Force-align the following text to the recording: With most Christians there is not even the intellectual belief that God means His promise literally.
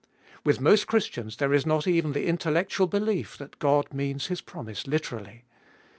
With 0.43 0.59
most 0.59 0.87
Christians 0.87 1.37
there 1.37 1.53
is 1.53 1.63
not 1.63 1.85
even 1.85 2.13
the 2.13 2.25
intellectual 2.25 2.87
belief 2.87 3.37
that 3.37 3.59
God 3.59 3.93
means 3.93 4.25
His 4.25 4.41
promise 4.41 4.87
literally. 4.87 5.45